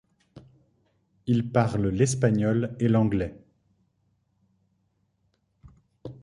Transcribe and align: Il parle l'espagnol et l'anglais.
Il 1.27 1.51
parle 1.51 1.89
l'espagnol 1.89 2.75
et 2.79 2.87
l'anglais. 2.87 3.37